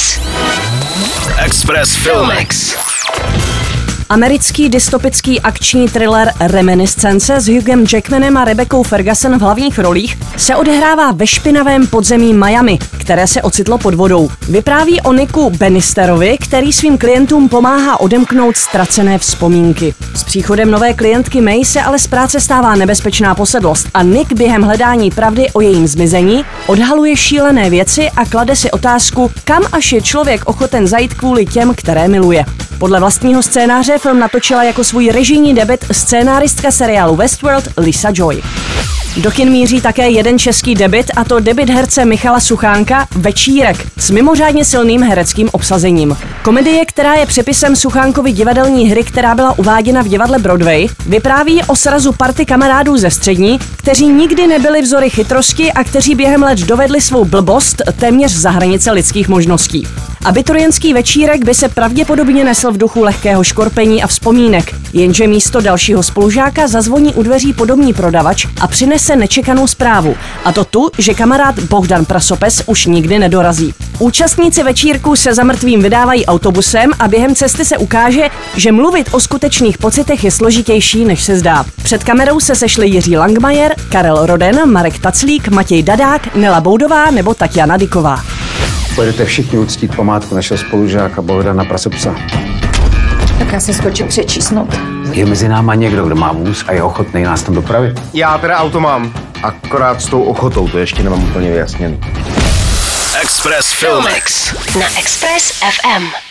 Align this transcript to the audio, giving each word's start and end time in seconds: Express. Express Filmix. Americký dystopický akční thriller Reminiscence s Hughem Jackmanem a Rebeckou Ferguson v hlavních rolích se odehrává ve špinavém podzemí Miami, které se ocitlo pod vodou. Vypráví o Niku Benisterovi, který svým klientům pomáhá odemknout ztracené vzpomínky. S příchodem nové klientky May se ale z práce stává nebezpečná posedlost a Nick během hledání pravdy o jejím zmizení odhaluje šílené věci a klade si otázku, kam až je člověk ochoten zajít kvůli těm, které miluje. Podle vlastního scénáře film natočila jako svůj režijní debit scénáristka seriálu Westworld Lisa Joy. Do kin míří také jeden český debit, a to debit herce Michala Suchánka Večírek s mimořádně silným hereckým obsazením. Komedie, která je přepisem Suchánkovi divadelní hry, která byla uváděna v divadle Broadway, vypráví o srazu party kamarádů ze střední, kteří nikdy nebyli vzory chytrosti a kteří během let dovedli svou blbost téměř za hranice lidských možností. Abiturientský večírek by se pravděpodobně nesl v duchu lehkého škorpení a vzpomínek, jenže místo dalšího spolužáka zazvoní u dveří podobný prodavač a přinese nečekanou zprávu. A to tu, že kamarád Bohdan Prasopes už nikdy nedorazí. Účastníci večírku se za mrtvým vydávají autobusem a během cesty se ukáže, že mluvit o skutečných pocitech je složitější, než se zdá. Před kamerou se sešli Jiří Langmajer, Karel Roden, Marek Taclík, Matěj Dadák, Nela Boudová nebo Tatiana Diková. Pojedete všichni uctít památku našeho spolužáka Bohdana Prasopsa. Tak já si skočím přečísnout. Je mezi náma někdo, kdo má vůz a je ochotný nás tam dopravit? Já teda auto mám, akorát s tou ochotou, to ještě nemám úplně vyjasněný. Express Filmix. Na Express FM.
Express. 0.00 1.38
Express 1.44 1.94
Filmix. 1.94 3.49
Americký 4.10 4.68
dystopický 4.68 5.40
akční 5.40 5.88
thriller 5.88 6.32
Reminiscence 6.40 7.40
s 7.40 7.48
Hughem 7.48 7.84
Jackmanem 7.92 8.36
a 8.36 8.44
Rebeckou 8.44 8.82
Ferguson 8.82 9.38
v 9.38 9.40
hlavních 9.40 9.78
rolích 9.78 10.18
se 10.36 10.56
odehrává 10.56 11.12
ve 11.12 11.26
špinavém 11.26 11.86
podzemí 11.86 12.34
Miami, 12.34 12.78
které 12.98 13.26
se 13.26 13.42
ocitlo 13.42 13.78
pod 13.78 13.94
vodou. 13.94 14.28
Vypráví 14.48 15.00
o 15.00 15.12
Niku 15.12 15.50
Benisterovi, 15.50 16.38
který 16.38 16.72
svým 16.72 16.98
klientům 16.98 17.48
pomáhá 17.48 18.00
odemknout 18.00 18.56
ztracené 18.56 19.18
vzpomínky. 19.18 19.94
S 20.14 20.24
příchodem 20.24 20.70
nové 20.70 20.94
klientky 20.94 21.40
May 21.40 21.64
se 21.64 21.82
ale 21.82 21.98
z 21.98 22.06
práce 22.06 22.40
stává 22.40 22.76
nebezpečná 22.76 23.34
posedlost 23.34 23.88
a 23.94 24.02
Nick 24.02 24.32
během 24.32 24.62
hledání 24.62 25.10
pravdy 25.10 25.50
o 25.52 25.60
jejím 25.60 25.86
zmizení 25.86 26.44
odhaluje 26.66 27.16
šílené 27.16 27.70
věci 27.70 28.10
a 28.10 28.24
klade 28.24 28.56
si 28.56 28.70
otázku, 28.70 29.30
kam 29.44 29.62
až 29.72 29.92
je 29.92 30.02
člověk 30.02 30.42
ochoten 30.44 30.86
zajít 30.86 31.14
kvůli 31.14 31.46
těm, 31.46 31.74
které 31.74 32.08
miluje. 32.08 32.44
Podle 32.80 33.00
vlastního 33.00 33.42
scénáře 33.42 33.98
film 33.98 34.18
natočila 34.18 34.62
jako 34.62 34.84
svůj 34.84 35.08
režijní 35.08 35.54
debit 35.54 35.84
scénáristka 35.92 36.70
seriálu 36.70 37.16
Westworld 37.16 37.68
Lisa 37.76 38.08
Joy. 38.14 38.42
Do 39.16 39.30
kin 39.30 39.50
míří 39.50 39.80
také 39.80 40.10
jeden 40.10 40.38
český 40.38 40.74
debit, 40.74 41.10
a 41.16 41.24
to 41.24 41.40
debit 41.40 41.70
herce 41.70 42.04
Michala 42.04 42.40
Suchánka 42.40 43.06
Večírek 43.16 43.86
s 43.98 44.10
mimořádně 44.10 44.64
silným 44.64 45.02
hereckým 45.02 45.48
obsazením. 45.52 46.16
Komedie, 46.44 46.86
která 46.86 47.14
je 47.14 47.26
přepisem 47.26 47.76
Suchánkovi 47.76 48.32
divadelní 48.32 48.90
hry, 48.90 49.04
která 49.04 49.34
byla 49.34 49.58
uváděna 49.58 50.02
v 50.02 50.08
divadle 50.08 50.38
Broadway, 50.38 50.86
vypráví 51.06 51.62
o 51.62 51.76
srazu 51.76 52.12
party 52.12 52.46
kamarádů 52.46 52.96
ze 52.96 53.10
střední, 53.10 53.58
kteří 53.76 54.08
nikdy 54.08 54.46
nebyli 54.46 54.82
vzory 54.82 55.10
chytrosti 55.10 55.72
a 55.72 55.84
kteří 55.84 56.14
během 56.14 56.42
let 56.42 56.58
dovedli 56.58 57.00
svou 57.00 57.24
blbost 57.24 57.82
téměř 57.98 58.32
za 58.32 58.50
hranice 58.50 58.90
lidských 58.90 59.28
možností. 59.28 59.86
Abiturientský 60.24 60.94
večírek 60.94 61.44
by 61.44 61.54
se 61.54 61.68
pravděpodobně 61.68 62.44
nesl 62.44 62.72
v 62.72 62.78
duchu 62.78 63.02
lehkého 63.02 63.44
škorpení 63.44 64.02
a 64.02 64.06
vzpomínek, 64.06 64.74
jenže 64.92 65.26
místo 65.26 65.60
dalšího 65.60 66.02
spolužáka 66.02 66.68
zazvoní 66.68 67.14
u 67.14 67.22
dveří 67.22 67.52
podobný 67.52 67.92
prodavač 67.92 68.46
a 68.60 68.66
přinese 68.66 69.16
nečekanou 69.16 69.66
zprávu. 69.66 70.14
A 70.44 70.52
to 70.52 70.64
tu, 70.64 70.90
že 70.98 71.14
kamarád 71.14 71.58
Bohdan 71.58 72.04
Prasopes 72.04 72.62
už 72.66 72.86
nikdy 72.86 73.18
nedorazí. 73.18 73.74
Účastníci 73.98 74.62
večírku 74.62 75.16
se 75.16 75.34
za 75.34 75.44
mrtvým 75.44 75.82
vydávají 75.82 76.26
autobusem 76.26 76.90
a 76.98 77.08
během 77.08 77.34
cesty 77.34 77.64
se 77.64 77.78
ukáže, 77.78 78.28
že 78.56 78.72
mluvit 78.72 79.08
o 79.12 79.20
skutečných 79.20 79.78
pocitech 79.78 80.24
je 80.24 80.30
složitější, 80.30 81.04
než 81.04 81.22
se 81.22 81.38
zdá. 81.38 81.64
Před 81.82 82.04
kamerou 82.04 82.40
se 82.40 82.54
sešli 82.54 82.88
Jiří 82.88 83.16
Langmajer, 83.16 83.74
Karel 83.88 84.26
Roden, 84.26 84.70
Marek 84.70 84.98
Taclík, 84.98 85.48
Matěj 85.48 85.82
Dadák, 85.82 86.34
Nela 86.34 86.60
Boudová 86.60 87.10
nebo 87.10 87.34
Tatiana 87.34 87.76
Diková. 87.76 88.22
Pojedete 89.00 89.24
všichni 89.24 89.58
uctít 89.58 89.96
památku 89.96 90.34
našeho 90.34 90.58
spolužáka 90.58 91.22
Bohdana 91.22 91.64
Prasopsa. 91.64 92.14
Tak 93.38 93.52
já 93.52 93.60
si 93.60 93.74
skočím 93.74 94.08
přečísnout. 94.08 94.78
Je 95.12 95.26
mezi 95.26 95.48
náma 95.48 95.74
někdo, 95.74 96.04
kdo 96.04 96.16
má 96.16 96.32
vůz 96.32 96.64
a 96.66 96.72
je 96.72 96.82
ochotný 96.82 97.22
nás 97.22 97.42
tam 97.42 97.54
dopravit? 97.54 98.02
Já 98.14 98.38
teda 98.38 98.58
auto 98.58 98.80
mám, 98.80 99.12
akorát 99.42 100.02
s 100.02 100.06
tou 100.06 100.22
ochotou, 100.22 100.68
to 100.68 100.78
ještě 100.78 101.02
nemám 101.02 101.24
úplně 101.24 101.50
vyjasněný. 101.50 102.00
Express 103.22 103.72
Filmix. 103.72 104.54
Na 104.78 104.86
Express 104.98 105.52
FM. 105.60 106.29